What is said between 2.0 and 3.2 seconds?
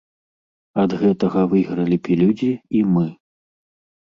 б і людзі, і мы.